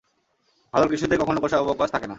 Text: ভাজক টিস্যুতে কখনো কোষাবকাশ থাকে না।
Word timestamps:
ভাজক 0.73 0.87
টিস্যুতে 0.91 1.15
কখনো 1.17 1.39
কোষাবকাশ 1.39 1.89
থাকে 1.91 2.05
না। 2.05 2.09